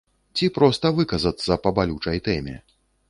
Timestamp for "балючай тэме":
1.81-2.57